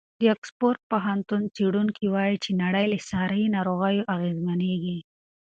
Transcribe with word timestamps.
د 0.19 0.21
اکسفورډ 0.35 0.79
پوهنتون 0.91 1.41
څېړونکي 1.55 2.05
وایي 2.13 2.37
چې 2.43 2.51
نړۍ 2.63 2.85
له 2.93 2.99
ساري 3.09 3.43
ناروغیو 3.55 4.07
اغېزمنېږي. 4.15 4.97